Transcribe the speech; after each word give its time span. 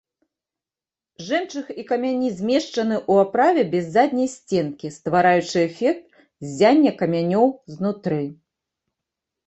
Жэмчуг 1.27 1.67
і 1.83 1.85
камяні 1.91 2.29
змешчаны 2.39 2.97
ў 3.11 3.27
аправы 3.27 3.67
без 3.75 3.85
задняй 3.99 4.29
сценкі, 4.37 4.87
ствараючы 4.99 5.57
эфект 5.69 6.05
ззяння 6.51 6.91
камянёў 7.05 7.47
знутры. 7.77 8.23